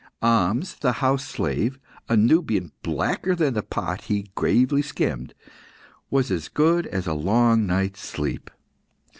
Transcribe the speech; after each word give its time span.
Ahmes, 0.23 0.79
the 0.79 0.93
house 0.93 1.23
slave, 1.23 1.77
a 2.09 2.17
Nubian 2.17 2.71
blacker 2.81 3.35
than 3.35 3.53
the 3.53 3.61
pot 3.61 4.05
he 4.05 4.31
gravely 4.33 4.81
skimmed, 4.81 5.35
was 6.09 6.31
as 6.31 6.49
good 6.49 6.87
as 6.87 7.05
a 7.05 7.13
long 7.13 7.67
night's 7.67 7.99
sleep. 8.01 8.49